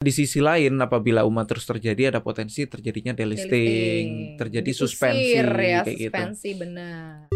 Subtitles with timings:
[0.00, 4.08] Di sisi lain, apabila UMA terus terjadi, ada potensi terjadinya delisting, Delisting.
[4.40, 6.08] terjadi Diusir suspensi, ya, kayak gitu.
[6.08, 7.28] suspensi benar.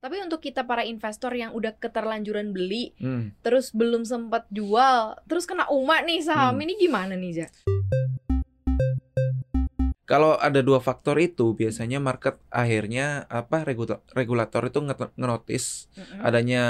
[0.00, 3.36] Tapi untuk kita para investor yang udah keterlanjuran beli, Hmm.
[3.44, 6.64] terus belum sempat jual, terus kena umat nih saham Hmm.
[6.64, 7.48] ini gimana nih, Ja?
[10.10, 16.26] Kalau ada dua faktor itu, biasanya market akhirnya apa regula- regulator itu nge- ngenotis Mm-mm.
[16.26, 16.62] adanya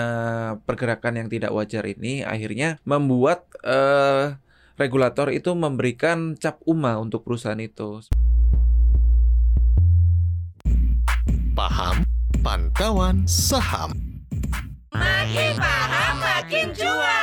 [0.69, 4.37] pergerakan yang tidak wajar ini, akhirnya membuat eh,
[4.77, 8.05] regulator itu memberikan cap UMA untuk perusahaan itu.
[11.57, 12.05] Paham
[12.45, 13.97] Pantauan Saham.
[14.93, 17.20] Makin paham makin cuan.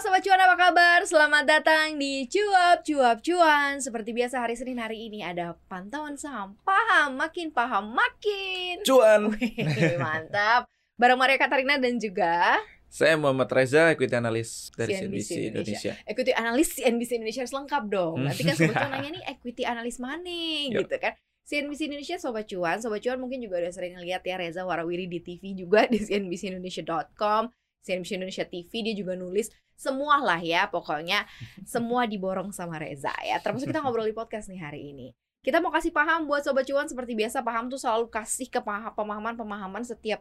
[0.00, 1.04] Sobat Cuan apa kabar?
[1.04, 3.84] Selamat datang di Cuap Cuap Cuan.
[3.84, 8.80] Seperti biasa hari Senin hari ini ada pantauan saham Paham, makin paham, makin.
[8.80, 9.28] Cuan.
[9.28, 9.60] Wih,
[10.00, 10.64] Mantap.
[10.96, 12.56] Bareng Maria Katarina dan juga
[12.88, 15.92] Saya Muhammad Reza, equity analyst dari CNBC CNBC Indonesia.
[16.08, 18.16] Equity Analis CNBC Indonesia harus lengkap dong.
[18.24, 18.32] Hmm.
[18.32, 20.40] Nanti kan Sobat Cuan nanya nih equity analis mana?
[20.80, 21.12] Gitu kan.
[21.44, 22.80] CNBC Indonesia Sobat Cuan.
[22.80, 27.59] Sobat Cuan mungkin juga udah sering lihat ya Reza Warawiri di TV juga di cnbcindonesia.com
[27.84, 31.24] CNBC Indonesia TV dia juga nulis semua lah ya pokoknya
[31.64, 35.72] semua diborong sama Reza ya termasuk kita ngobrol di podcast nih hari ini kita mau
[35.72, 38.60] kasih paham buat Sobat Cuan seperti biasa paham tuh selalu kasih ke
[38.92, 40.20] pemahaman-pemahaman setiap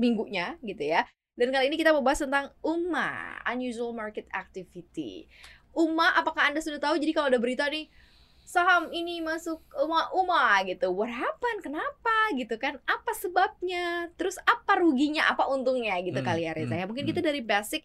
[0.00, 5.26] minggunya gitu ya dan kali ini kita mau bahas tentang UMA, Unusual Market Activity.
[5.74, 6.94] UMA, apakah Anda sudah tahu?
[7.02, 7.90] Jadi kalau ada berita nih,
[8.44, 10.92] saham ini masuk UMA, UMA gitu.
[10.92, 11.64] What happened?
[11.64, 12.16] Kenapa?
[12.36, 12.78] Gitu kan?
[12.84, 14.12] Apa sebabnya?
[14.14, 15.26] Terus apa ruginya?
[15.32, 15.96] Apa untungnya?
[16.04, 16.76] Gitu Hmm, kali ya Reza.
[16.76, 17.10] hmm, Ya mungkin hmm.
[17.10, 17.82] kita dari basic,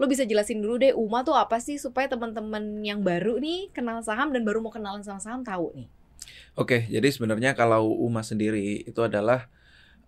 [0.00, 4.00] lo bisa jelasin dulu deh UMA tuh apa sih supaya teman-teman yang baru nih kenal
[4.00, 5.88] saham dan baru mau kenalan sama saham tahu nih.
[6.54, 9.46] Oke, jadi sebenarnya kalau UMA sendiri itu adalah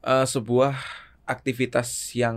[0.00, 0.74] eh, sebuah
[1.28, 2.36] aktivitas yang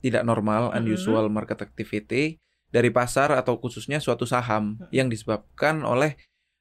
[0.00, 0.78] tidak normal, Mhm.
[0.80, 2.38] unusual market activity
[2.70, 4.88] dari pasar atau khususnya suatu saham Mhm.
[4.94, 6.14] yang disebabkan oleh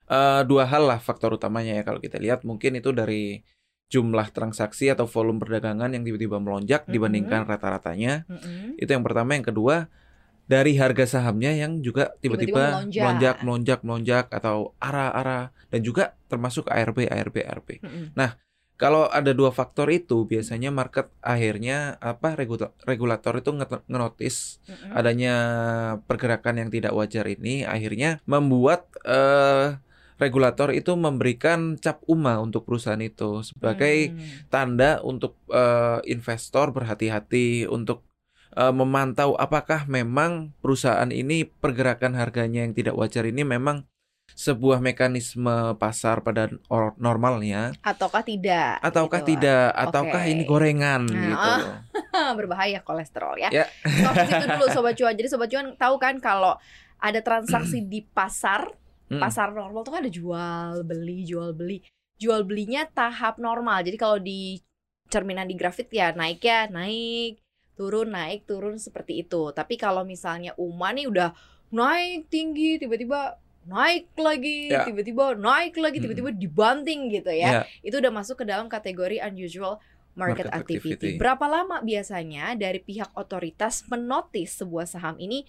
[0.10, 3.46] eh, dua hal lah faktor utamanya ya kalau kita lihat mungkin itu dari
[3.90, 6.92] jumlah transaksi atau volume perdagangan yang tiba-tiba melonjak Mhm.
[6.92, 8.22] dibandingkan rata-ratanya.
[8.76, 9.90] Itu yang pertama, yang kedua
[10.46, 13.02] dari harga sahamnya yang juga Tiba-tiba melonjak.
[13.02, 17.70] melonjak, melonjak, melonjak atau arah-arah dan juga termasuk ARB, ARB, ARB.
[18.76, 24.64] Kalau ada dua faktor itu, biasanya market akhirnya apa regula- regulator itu nge- ngenotis
[24.96, 25.34] adanya
[26.00, 29.76] pergerakan yang tidak wajar ini, akhirnya membuat eh,
[30.20, 34.20] regulator itu memberikan cap UMA untuk perusahaan itu sebagai Hmm.
[34.48, 38.04] tanda untuk eh, investor berhati-hati untuk
[38.52, 43.88] eh, memantau apakah memang perusahaan ini pergerakan harganya yang tidak wajar ini memang
[44.30, 48.78] sebuah mekanisme pasar pada or- normalnya ataukah tidak?
[48.80, 49.36] ataukah gitu.
[49.36, 50.32] tidak ataukah Oke.
[50.32, 51.52] ini gorengan Nah, gitu.
[52.40, 53.50] berbahaya kolesterol ya.
[53.50, 53.66] Ya.
[53.82, 55.14] Stop di situ dulu sobat cuan.
[55.14, 56.56] Jadi sobat cuan tahu kan kalau
[56.98, 58.70] ada transaksi di pasar,
[59.10, 59.18] Hmm.
[59.18, 61.82] pasar normal tuh kan ada jual beli, jual beli.
[62.22, 63.82] Jual belinya tahap normal.
[63.82, 64.62] Jadi kalau di
[65.10, 67.42] cerminan di grafik ya naik ya, naik,
[67.74, 69.50] turun, naik, turun seperti itu.
[69.50, 71.30] Tapi kalau misalnya UMA nih udah
[71.74, 74.86] naik tinggi, tiba-tiba naik lagi, Ya.
[74.86, 76.06] tiba-tiba naik lagi, Hmm.
[76.10, 77.62] tiba-tiba dibanting gitu ya Ya.
[77.82, 79.78] itu udah masuk ke dalam kategori unusual
[80.18, 80.94] market, Market activity.
[80.94, 81.18] activity.
[81.22, 85.46] Berapa lama biasanya dari pihak otoritas menotis sebuah saham ini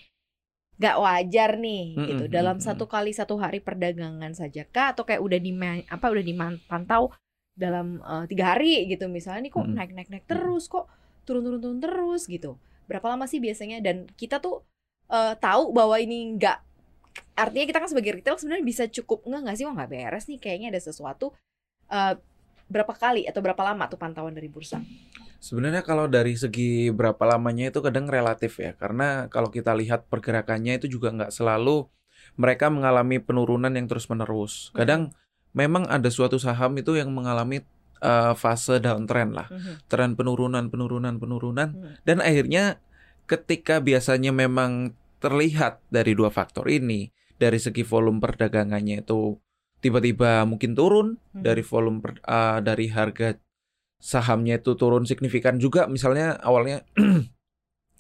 [0.81, 2.25] gak wajar nih Mm-mm, gitu.
[2.33, 4.97] dalam satu kali satu hari perdagangan saja kah?
[4.97, 5.53] Atau kayak udah di
[5.87, 7.13] apa udah dipantau
[7.53, 9.05] dalam eh, tiga hari gitu.
[9.13, 10.89] Misalnya nih kok naik naik naik terus kok
[11.29, 12.57] turun turun turun terus gitu.
[12.89, 13.85] Berapa lama sih biasanya?
[13.85, 14.65] Dan kita tuh
[15.13, 16.59] eh, tahu bahwa ini nggak
[17.37, 20.39] artinya kita kan sebagai retail sebenarnya bisa cukup enggak nggak sih wah nggak beres nih
[20.41, 21.33] kayaknya ada sesuatu
[21.91, 22.15] eh,
[22.71, 24.79] berapa kali atau berapa lama tuh pantauan dari bursa
[25.41, 30.77] Sebenarnya kalau dari segi berapa lamanya itu kadang relatif ya, karena kalau kita lihat pergerakannya
[30.77, 31.89] itu juga nggak selalu
[32.37, 34.69] mereka mengalami penurunan yang terus-menerus.
[34.77, 35.17] Kadang
[35.57, 37.65] memang ada suatu saham itu yang mengalami
[38.01, 39.49] eh, fase downtrend lah,
[39.89, 42.01] tren penurunan, penurunan, penurunan, Hmm.
[42.05, 42.81] dan akhirnya
[43.29, 49.37] ketika biasanya memang terlihat dari dua faktor ini, dari segi volume perdagangannya itu
[49.85, 51.45] tiba-tiba mungkin turun, Hmm.
[51.45, 53.37] dari volume per- eh, dari harga
[54.01, 56.81] sahamnya itu turun signifikan juga misalnya awalnya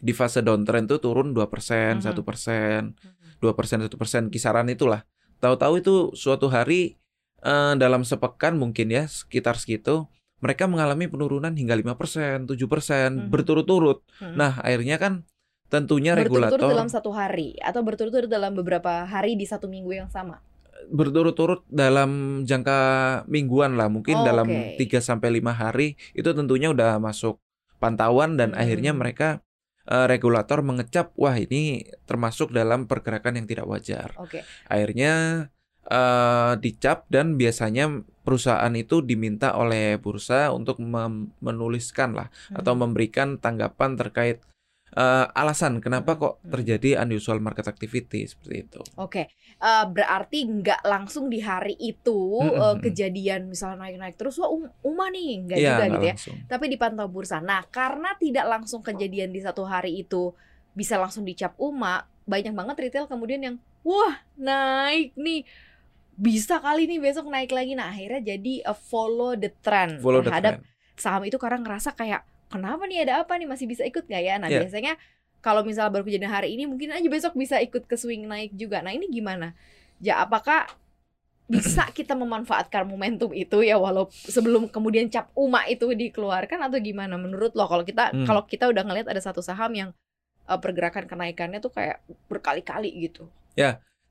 [0.06, 2.02] di fase downtrend tuh turun 2%, Mhm.
[2.02, 2.97] 1%,
[3.44, 5.05] 2%, 1% kisaran itulah.
[5.44, 6.97] Tahu-tahu itu suatu hari
[7.41, 10.08] eh, dalam sepekan mungkin ya sekitar segitu
[10.44, 13.29] mereka mengalami penurunan hingga 5%, 7% Mhm.
[13.32, 14.05] berturut-turut.
[14.20, 14.37] Mhm.
[14.37, 15.25] Nah, akhirnya kan
[15.73, 20.11] tentunya berturut-turut regulator dalam satu hari atau berturut-turut dalam beberapa hari di satu minggu yang
[20.12, 20.43] sama
[20.88, 22.79] berturut-turut dalam jangka
[23.29, 24.81] mingguan lah, mungkin Oh, dalam oke.
[24.81, 27.37] 3 sampai 5 hari itu tentunya udah masuk
[27.77, 28.61] pantauan dan Hmm.
[28.61, 29.41] akhirnya mereka
[29.88, 34.12] uh, regulator mengecap wah ini termasuk dalam pergerakan yang tidak wajar.
[34.21, 34.44] Oke.
[34.69, 35.12] Akhirnya
[35.88, 40.79] uh, dicap dan biasanya perusahaan itu diminta oleh bursa untuk
[41.41, 42.81] menuliskan lah atau Hmm.
[42.87, 44.44] memberikan tanggapan terkait
[44.96, 46.50] uh, alasan kenapa kok hmm.
[46.54, 48.81] terjadi unusual market activity seperti itu.
[48.96, 52.81] Oke, Eh, berarti nggak langsung di hari itu eh, mm-mm.
[52.81, 56.14] kejadian misalnya naik-naik terus wah um, Uma nih nggak Iya, juga gitu ya.
[56.16, 56.37] langsung.
[56.48, 57.44] Tapi dipantau bursa.
[57.44, 60.32] Nah, karena tidak langsung kejadian di satu hari itu
[60.72, 65.44] bisa langsung dicap Uma, banyak banget retail kemudian yang wah naik nih
[66.16, 67.76] bisa kali nih besok naik lagi.
[67.76, 70.96] Nah, akhirnya jadi follow the trend Follow the terhadap trend.
[70.96, 74.35] saham itu karena ngerasa kayak kenapa nih ada apa nih masih bisa ikut nggak ya?
[74.43, 74.67] Nah Iya.
[74.67, 74.93] biasanya
[75.41, 78.82] kalau misalnya baru kejadian hari ini mungkin aja besok bisa ikut ke swing naik juga.
[78.85, 79.55] Nah ini gimana?
[80.02, 80.69] Ya apakah
[81.49, 87.17] bisa kita memanfaatkan momentum itu ya walau sebelum kemudian cap UMA itu dikeluarkan atau gimana
[87.17, 88.26] menurut lo kalau kita Hmm.
[88.26, 89.91] kalau kita udah ngelihat ada satu saham yang
[90.50, 93.31] eh, pergerakan kenaikannya tuh kayak berkali-kali gitu.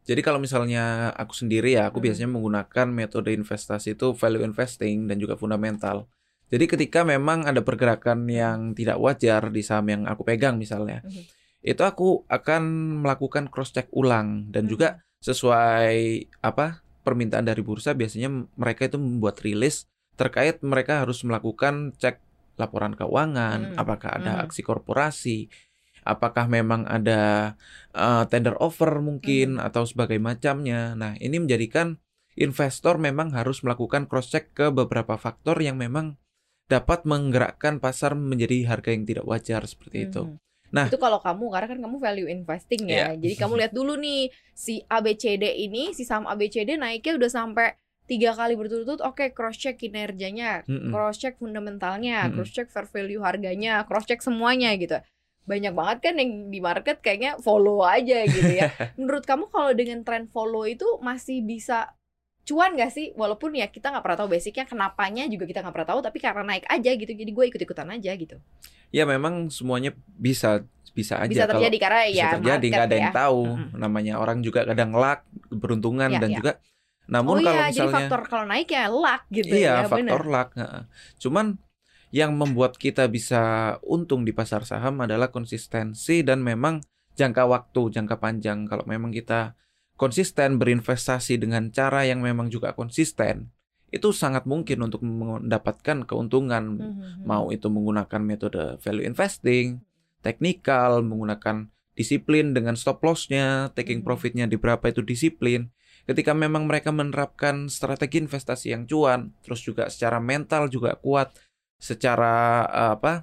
[0.10, 2.10] Jadi kalau misalnya aku sendiri ya, aku Hmm.
[2.10, 6.10] biasanya menggunakan metode investasi itu value investing dan juga fundamental.
[6.50, 11.22] Jadi ketika memang ada pergerakan yang tidak wajar di saham yang aku pegang misalnya, Mhm.
[11.62, 12.64] itu aku akan
[13.06, 14.72] melakukan cross check ulang dan Mhm.
[14.74, 14.90] juga
[15.22, 19.86] sesuai apa permintaan dari bursa biasanya mereka itu membuat rilis
[20.18, 22.20] terkait mereka harus melakukan cek
[22.60, 23.78] laporan keuangan, Hmm.
[23.80, 24.44] apakah ada Mhm.
[24.52, 25.48] aksi korporasi,
[26.04, 27.54] apakah memang ada
[27.96, 30.92] uh, tender offer mungkin atau sebagai macamnya.
[30.96, 31.98] Nah, ini menjadikan
[32.36, 36.20] investor memang harus melakukan cross check ke beberapa faktor yang memang
[36.70, 40.24] dapat menggerakkan pasar menjadi harga yang tidak wajar seperti itu.
[40.30, 40.38] Mhm.
[40.70, 40.86] Nah.
[40.86, 43.18] itu kalau kamu karena kan kamu value investing ya.
[43.18, 43.18] Iya.
[43.18, 47.74] Jadi kamu lihat dulu nih si ABCD ini si saham ABCD naiknya udah sampai
[48.06, 49.02] tiga kali berturut-turut.
[49.02, 50.94] Oke cross check kinerjanya, Mm-mm.
[50.94, 52.38] cross check fundamentalnya, Mm-mm.
[52.38, 54.98] cross check fair value harganya, cross check semuanya gitu.
[55.50, 58.70] Banyak banget kan yang di market kayaknya follow aja gitu ya.
[59.02, 61.98] Menurut kamu kalau dengan tren follow itu masih bisa
[62.50, 63.14] cuan gak sih?
[63.14, 66.00] Walaupun ya kita nggak pernah tahu basicnya kenapanya juga kita nggak pernah tahu.
[66.02, 68.42] Tapi karena naik aja gitu, jadi gue ikut-ikutan aja gitu.
[68.90, 72.90] Ya memang semuanya bisa bisa aja Bisa kalau terjadi karena bisa ya terjadi nggak ada
[72.90, 73.14] market yang ya.
[73.14, 73.78] tahu Mm-mm.
[73.78, 76.38] namanya orang juga kadang luck keberuntungan Iya, dan iya.
[76.42, 79.86] juga Oh namun iya, kalau jadi misalnya faktor kalau naik ya luck gitu iya ya,
[79.86, 80.26] faktor bener.
[80.26, 80.50] luck
[81.18, 81.46] cuman
[82.10, 83.42] yang membuat kita bisa
[83.86, 86.82] untung di pasar saham adalah konsistensi dan memang
[87.14, 89.54] jangka waktu jangka panjang kalau memang kita
[90.00, 93.52] konsisten berinvestasi dengan cara yang memang juga konsisten
[93.90, 97.26] itu sangat mungkin untuk mendapatkan keuntungan Mhm.
[97.26, 99.82] mau itu menggunakan metode value investing,
[100.22, 101.68] teknikal, menggunakan
[101.98, 104.08] disiplin dengan stop loss-nya, taking Hmm.
[104.08, 105.74] profit-nya di berapa itu disiplin.
[106.06, 111.34] Ketika memang mereka menerapkan strategi investasi yang cuan, terus juga secara mental juga kuat,
[111.82, 113.14] secara eh, apa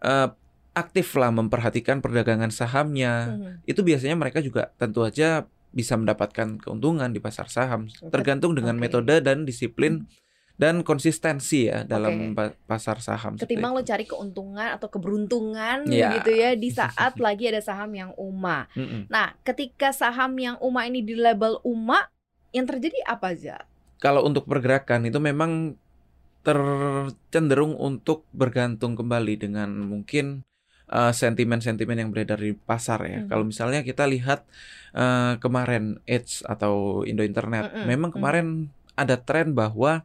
[0.00, 0.28] eh,
[0.72, 3.52] aktif lah memperhatikan perdagangan sahamnya, Mhm.
[3.68, 8.82] itu biasanya mereka juga tentu aja bisa mendapatkan keuntungan di pasar saham, tergantung dengan Oke.
[8.84, 10.06] metode dan disiplin
[10.60, 13.40] dan konsistensi ya dalam pa- pasar saham.
[13.40, 16.20] Ketimbang lo cari keuntungan atau keberuntungan Iya.
[16.20, 18.68] gitu ya di saat lagi ada saham yang UMA.
[18.76, 19.08] Mm-mm.
[19.08, 22.12] Nah, ketika saham yang UMA ini di label UMA,
[22.52, 23.56] yang terjadi apa aja?
[24.02, 25.80] Kalau untuk pergerakan itu memang
[26.44, 30.42] tercenderung untuk bergantung kembali dengan mungkin
[30.90, 33.20] uh, sentimen-sentimen yang beredar di pasar ya.
[33.24, 33.28] Mhm.
[33.30, 34.44] Kalau misalnya kita lihat
[34.92, 38.16] uh, kemarin Edge atau Indo Internet, Mm-mm, memang mm.
[38.18, 38.46] kemarin
[38.98, 40.04] ada tren bahwa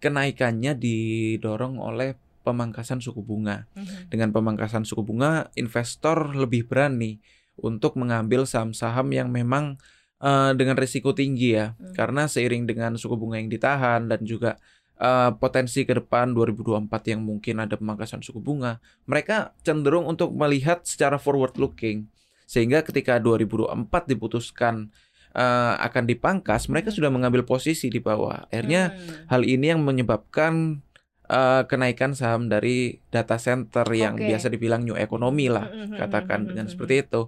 [0.00, 3.66] kenaikannya didorong oleh pemangkasan suku bunga.
[3.74, 4.10] Mhm.
[4.10, 7.18] Dengan pemangkasan suku bunga, investor lebih berani
[7.58, 9.80] untuk mengambil saham-saham yang memang
[10.20, 11.72] eh, dengan risiko tinggi ya.
[11.74, 11.92] Hmm.
[11.96, 14.60] Karena seiring dengan suku bunga yang ditahan dan juga
[14.96, 20.82] eh, potensi ke depan 2024 yang mungkin ada pemangkasan suku bunga, mereka cenderung untuk melihat
[20.82, 22.08] secara forward looking.
[22.46, 24.88] Sehingga ketika 2024 diputuskan
[25.36, 26.96] eh, akan dipangkas, mereka Hmm.
[26.96, 28.48] sudah mengambil posisi di bawah.
[28.48, 29.28] Akhirnya Hmm.
[29.28, 30.80] Hal ini yang menyebabkan
[31.26, 36.48] eh, kenaikan saham dari data center yang biasa dibilang new economy lah, Mhm, katakan mhm,
[36.48, 37.22] dengan mhm, seperti itu.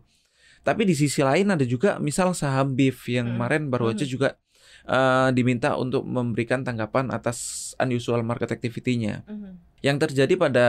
[0.63, 4.39] Tapi di sisi lain ada juga misal saham BIF yang kemarin baru aja juga
[4.89, 9.23] eh, diminta untuk memberikan tanggapan atas unusual market activity-nya.
[9.29, 9.61] mhm.
[9.79, 10.67] Yang terjadi pada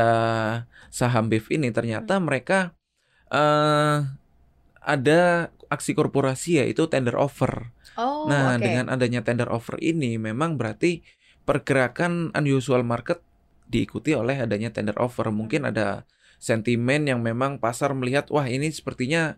[0.93, 2.77] saham BIF ini ternyata mereka
[3.33, 4.05] eh
[4.79, 7.69] ada aksi korporasi yaitu tender offer.
[7.97, 8.63] Oh, Nah, oke.
[8.65, 11.05] dengan adanya tender offer ini memang berarti
[11.45, 13.21] pergerakan unusual market
[13.69, 15.29] diikuti oleh adanya tender offer.
[15.29, 15.71] Mungkin Hmm.
[15.73, 15.87] ada
[16.41, 19.35] sentimen yang memang pasar melihat wah ini sepertinya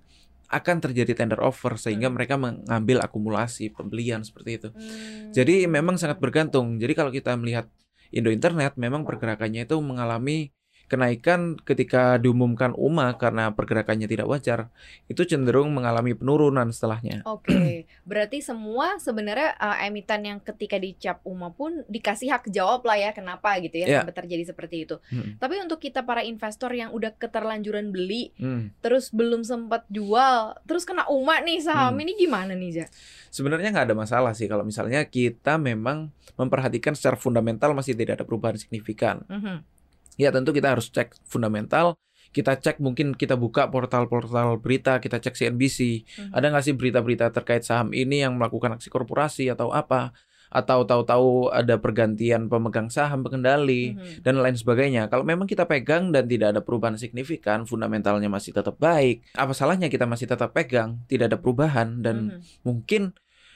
[0.51, 2.15] akan terjadi tender offer sehingga Hmm.
[2.19, 4.69] mereka mengambil akumulasi pembelian seperti itu.
[4.75, 5.31] Hmm.
[5.31, 6.75] Jadi memang sangat bergantung.
[6.75, 7.71] Jadi kalau kita melihat
[8.11, 10.51] Indo Internet memang pergerakannya itu mengalami
[10.91, 14.67] kenaikan ketika diumumkan UMA karena pergerakannya tidak wajar
[15.07, 17.23] itu cenderung mengalami penurunan setelahnya.
[17.23, 22.99] Oke, berarti semua sebenarnya uh, emiten yang ketika dicap UMA pun dikasih hak jawab lah
[22.99, 23.99] ya kenapa gitu ya Ya.
[24.03, 24.99] sampai terjadi seperti itu.
[25.07, 25.39] Hmm.
[25.39, 28.75] Tapi untuk kita para investor yang udah keterlanjuran beli Hmm.
[28.83, 32.03] terus belum sempat jual, terus kena UMA nih saham Hmm.
[32.03, 32.87] ini gimana nih, Ja?
[33.31, 38.25] Sebenarnya nggak ada masalah sih kalau misalnya kita memang memperhatikan secara fundamental masih tidak ada
[38.27, 39.23] perubahan signifikan.
[39.29, 39.80] Mhm.
[40.21, 41.97] Ya tentu kita harus cek fundamental.
[42.29, 46.05] Kita cek mungkin kita buka portal-portal berita, kita cek CNBC.
[46.05, 46.31] Mhm.
[46.31, 50.13] Ada nggak sih berita-berita terkait saham ini yang melakukan aksi korporasi atau apa?
[50.51, 54.23] Atau tahu-tahu ada pergantian pemegang saham pengendali Mhm.
[54.23, 55.07] dan lain sebagainya.
[55.09, 59.27] Kalau memang kita pegang dan tidak ada perubahan signifikan, fundamentalnya masih tetap baik.
[59.35, 62.63] Apa salahnya kita masih tetap pegang, tidak ada perubahan dan Mhm.
[62.63, 63.03] mungkin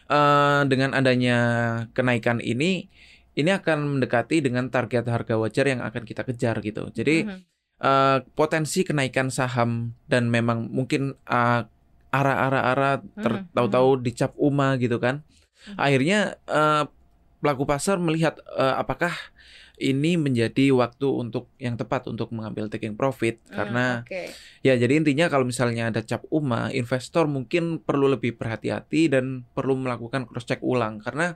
[0.06, 1.38] eh, dengan adanya
[1.98, 2.94] kenaikan ini
[3.36, 6.88] ini akan mendekati dengan target harga wajar yang akan kita kejar gitu.
[6.92, 7.40] Jadi Mhm.
[7.76, 11.62] eh, potensi kenaikan saham dan memang mungkin eh,
[12.16, 15.28] arah-arah-arah ter- Mhm, tahu-tahu dicap UMA gitu kan.
[15.68, 15.76] Mhm.
[15.76, 16.84] Akhirnya eh,
[17.44, 19.12] pelaku pasar melihat eh, apakah
[19.76, 24.24] ini menjadi waktu untuk yang tepat untuk mengambil taking profit Hmm, karena oke.
[24.64, 29.76] Ya, jadi intinya kalau misalnya ada cap UMA, investor mungkin perlu lebih berhati-hati dan perlu
[29.78, 31.36] melakukan cross check ulang karena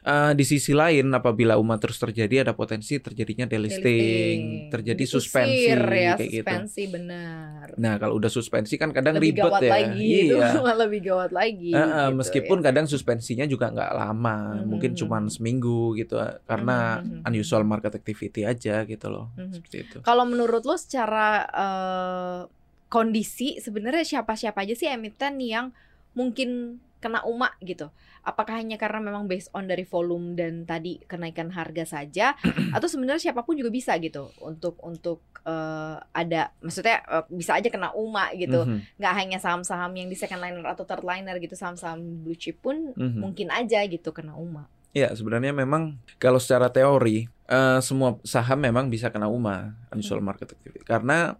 [0.00, 5.68] eh, di sisi lain apabila UMA terus terjadi ada potensi terjadinya delisting, terjadi Diusir suspensi
[5.68, 6.42] ya, kayak gitu.
[6.42, 7.66] suspensi benar.
[7.76, 9.70] Nah, kalau udah suspensi kan kadang lebih ribet gawat ya.
[9.70, 10.48] lagi itu iya.
[10.58, 11.70] malah lebih gawat lagi.
[11.72, 12.64] Eh, eh, gitu meskipun ya.
[12.68, 14.98] kadang suspensinya juga nggak lama, Mhm, mungkin mhm.
[14.98, 19.52] cuma seminggu gitu, karena Mhm, mhm, unusual market activity aja gitu loh, Mhm.
[19.54, 19.96] seperti itu.
[20.02, 22.40] Kalau menurut lo secara eh,
[22.88, 25.72] kondisi sebenarnya siapa-siapa aja sih emiten yang
[26.12, 27.90] mungkin kena UMA gitu?
[28.22, 32.38] Apakah hanya karena memang based on dari volume dan tadi kenaikan harga saja
[32.76, 37.66] atau sebenarnya siapa pun juga bisa gitu untuk untuk eh, ada maksudnya eh, bisa aja
[37.66, 38.62] kena UMA gitu.
[38.62, 42.62] Mhm, nggak hanya saham-saham yang di second liner atau third liner gitu saham-saham blue chip
[42.62, 43.18] pun mhm.
[43.18, 44.70] mungkin aja gitu kena UMA.
[44.92, 50.54] Ya, sebenarnya memang kalau secara teori eh, semua saham memang bisa kena UMA, unusual market
[50.54, 50.86] activity.
[50.86, 51.34] Karena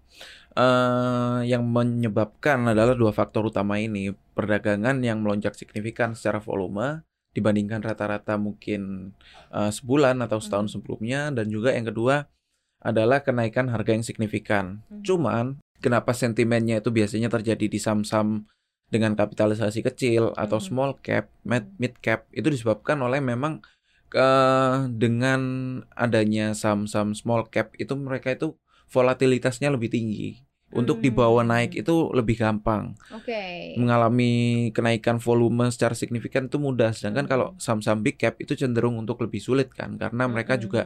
[0.53, 7.81] eh, yang menyebabkan adalah dua faktor utama ini, perdagangan yang melonjak signifikan secara volume dibandingkan
[7.81, 9.13] rata-rata mungkin
[9.53, 10.75] eh, sebulan atau setahun Mhm.
[10.77, 12.29] sebelumnya dan juga yang kedua
[12.83, 14.81] adalah kenaikan harga yang signifikan.
[14.89, 15.05] Mhm.
[15.05, 15.47] Cuman
[15.81, 18.49] kenapa sentimennya itu biasanya terjadi di saham-saham
[18.93, 20.67] dengan kapitalisasi kecil atau Mhm.
[20.69, 23.61] small cap, mid, mid cap itu disebabkan oleh memang
[24.13, 25.41] eh, dengan
[25.97, 28.53] adanya saham-saham small cap itu mereka itu
[28.93, 30.45] volatilitasnya lebih tinggi.
[30.73, 31.53] Untuk dibawa Hmm.
[31.53, 32.97] naik itu lebih gampang.
[33.13, 33.77] Oke.
[33.77, 34.33] Mengalami
[34.73, 36.97] kenaikan volume secara signifikan itu mudah.
[36.97, 40.63] Sedangkan kalau saham-saham big cap itu cenderung untuk lebih sulit kan karena mereka Mhm.
[40.65, 40.83] juga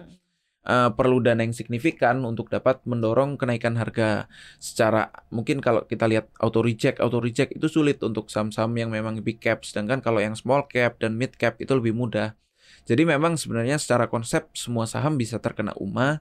[0.67, 4.27] eh, perlu dana yang signifikan untuk dapat mendorong kenaikan harga
[4.59, 9.23] secara mungkin kalau kita lihat auto reject auto reject itu sulit untuk saham-saham yang memang
[9.23, 12.35] big cap sedangkan kalau yang small cap dan mid cap itu lebih mudah
[12.83, 16.19] jadi memang sebenarnya secara konsep semua saham bisa terkena UMA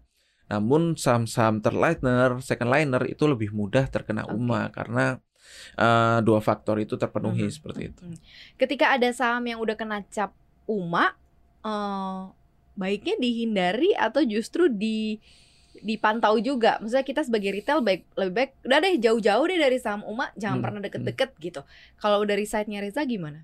[0.52, 4.24] namun saham-saham third liner second liner itu lebih mudah terkena.
[4.30, 5.18] UMA karena
[5.78, 8.04] eh, dua faktor itu terpenuhi Mhm, seperti itu.
[8.60, 10.32] Ketika ada saham yang udah kena cap
[10.68, 11.06] UMA,
[11.66, 12.22] eh,
[12.76, 15.20] baiknya dihindari atau justru di
[15.90, 16.80] dipantau juga.
[16.82, 20.58] Maksudnya kita sebagai retail baik lebih baik udah deh jauh-jauh deh dari saham UMA, jangan
[20.58, 21.62] Hmm, pernah deket-deket gitu.
[22.00, 23.44] Kalau dari side-nya Reza gimana?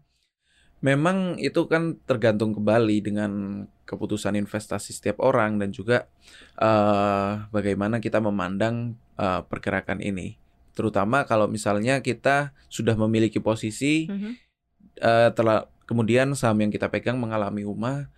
[0.82, 3.32] Memang itu kan tergantung kembali dengan
[3.86, 6.10] keputusan investasi setiap orang dan juga
[6.58, 10.42] eh, bagaimana kita memandang eh, pergerakan ini.
[10.74, 14.32] Terutama kalau misalnya kita sudah memiliki posisi, Mhm.
[14.98, 18.10] eh, telah kemudian saham yang kita pegang mengalami UMA,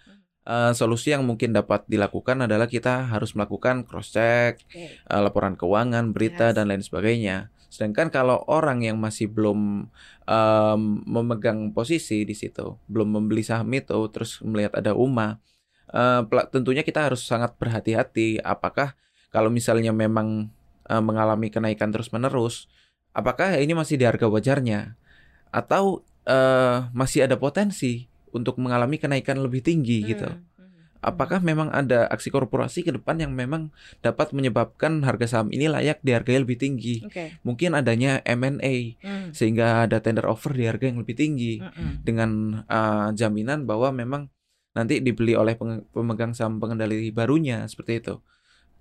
[0.44, 5.00] eh, solusi yang mungkin dapat dilakukan adalah kita harus melakukan cross check, Oke.
[5.00, 6.56] eh, laporan keuangan, berita Yes.
[6.56, 7.52] dan lain sebagainya.
[7.74, 9.90] Sedangkan kalau orang yang masih belum
[10.30, 15.42] em, memegang posisi di situ, belum membeli saham itu, terus melihat ada UMA,
[16.30, 18.38] pela- tentunya kita harus sangat berhati-hati.
[18.46, 18.94] Apakah
[19.34, 20.54] kalau misalnya memang
[20.86, 22.70] eh, mengalami kenaikan terus-menerus,
[23.18, 24.94] apakah ini masih di harga wajarnya,
[25.50, 30.30] atau eh, masih ada potensi untuk mengalami kenaikan lebih tinggi gitu?
[30.30, 30.53] Hmm, mhm,
[31.04, 36.00] Apakah memang ada aksi korporasi ke depan yang memang dapat menyebabkan harga saham ini layak
[36.00, 37.04] dihargai lebih tinggi?
[37.04, 37.36] Oke.
[37.44, 42.08] Mungkin adanya M&A Hmm, sehingga ada tender offer di harga yang lebih tinggi mhm.
[42.08, 44.32] dengan uh, jaminan bahwa memang
[44.72, 45.60] nanti dibeli oleh
[45.92, 48.16] pemegang saham pengendali barunya seperti itu.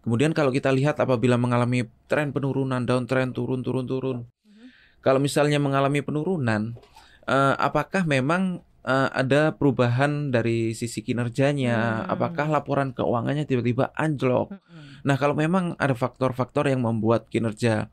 [0.02, 4.18] Kemudian kalau kita lihat apabila mengalami tren penurunan, downtrend turun turun turun.
[4.46, 4.66] Mhm.
[5.02, 6.78] Kalau misalnya mengalami penurunan,
[7.26, 12.12] eh, apakah memang uh, ada perubahan dari sisi kinerjanya, Hmm.
[12.12, 14.54] apakah laporan keuangannya tiba-tiba anjlok.
[14.54, 15.02] Mm-mm.
[15.02, 17.90] Nah, kalau memang ada faktor-faktor yang membuat kinerja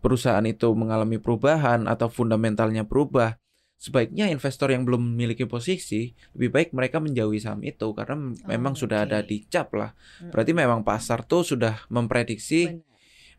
[0.00, 3.40] perusahaan itu mengalami perubahan atau fundamentalnya berubah,
[3.80, 8.78] sebaiknya investor yang belum memiliki posisi lebih baik mereka menjauhi saham itu karena Oh, memang
[8.78, 9.28] sudah ada oke.
[9.32, 9.90] di cap lah.
[9.90, 10.30] Mm-mm.
[10.30, 12.84] Berarti memang pasar tuh sudah memprediksi Benar.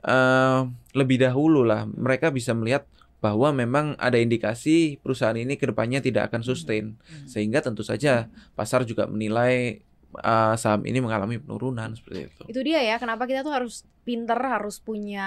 [0.03, 0.61] eh,
[0.99, 1.87] lebih dahulu lah.
[1.87, 2.83] Mereka bisa melihat
[3.23, 7.31] bahwa memang ada indikasi perusahaan ini ke depannya tidak akan sustain, Mm.
[7.31, 9.79] sehingga tentu saja pasar juga menilai
[10.13, 12.41] eh, saham ini mengalami penurunan seperti itu.
[12.51, 15.25] Itu dia ya, kenapa kita tuh harus pinter, harus punya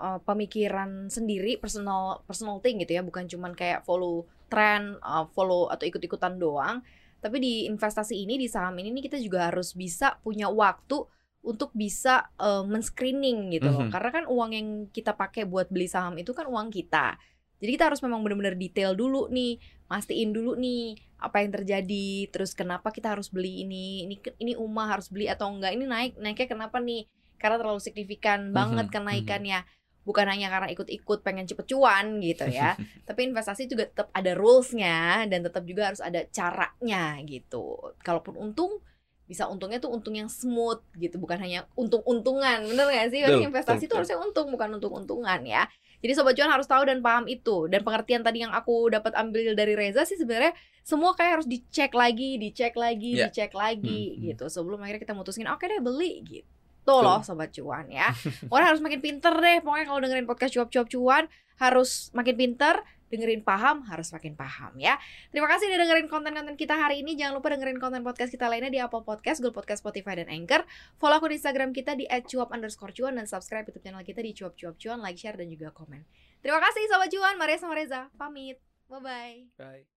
[0.00, 5.68] uh, pemikiran sendiri, personal personal thing gitu ya, bukan cuman kayak follow trend, uh, follow
[5.70, 6.80] atau ikut-ikutan doang.
[7.22, 11.04] Tapi di investasi ini, di saham ini nih kita juga harus bisa punya waktu
[11.44, 13.86] untuk bisa uh, men-screening gitu loh.
[13.86, 13.92] Mhm.
[13.92, 17.20] Karena kan uang yang kita pakai buat beli saham itu kan uang kita.
[17.62, 19.56] Jadi kita harus memang benar-benar detail dulu nih,
[19.88, 24.90] mastiin dulu nih apa yang terjadi, terus kenapa kita harus beli ini, ini ini Uma
[24.92, 27.08] harus beli atau enggak, ini naik naiknya kenapa nih?
[27.40, 29.64] Karena terlalu signifikan banget Mhm, kenaikannya.
[30.04, 32.76] Bukan hanya karena ikut-ikut pengen cepet cuan gitu ya.
[33.08, 37.96] Tapi investasi juga tetap ada rulesnya dan tetap juga harus ada caranya gitu.
[38.04, 38.84] Kalaupun untung
[39.24, 42.68] bisa untungnya tuh untung yang smooth gitu, bukan hanya untung-untungan.
[42.68, 43.24] Bener gak sih?
[43.24, 45.64] Betul, investasi betul, itu harusnya untung bukan untung-untungan ya.
[46.04, 47.64] Jadi sobat cuan harus tahu dan paham itu.
[47.66, 50.52] Dan pengertian tadi yang aku dapat ambil dari Reza sih sebenarnya
[50.84, 53.32] semua kayak harus dicek lagi, dicek lagi, Ya.
[53.32, 54.24] dicek lagi Hmm, hmm.
[54.28, 54.44] gitu.
[54.46, 56.48] Sebelum akhirnya kita mutusin oke deh beli gitu.
[56.84, 58.12] Tuh loh sobat cuan ya.
[58.52, 59.64] Orang harus makin pinter deh.
[59.64, 61.24] Pokoknya kalau dengerin podcast cuap-cuap cuan
[61.56, 64.96] harus makin pinter, dengerin paham, harus makin paham ya.
[65.30, 67.16] Terima kasih udah dengerin konten-konten kita hari ini.
[67.18, 70.64] Jangan lupa dengerin konten podcast kita lainnya di Apple Podcast, Google Podcast, Spotify, dan Anchor.
[70.96, 74.52] Follow akun Instagram kita di @cuap underscore cuan dan subscribe YouTube channel kita di cuap
[74.54, 76.04] cuap cuan, like, share, dan juga komen.
[76.44, 78.12] Terima kasih Sobat Cuan, Maria sama Reza.
[78.20, 78.60] Pamit.
[78.92, 79.56] Bye-bye.
[79.56, 79.93] Bye.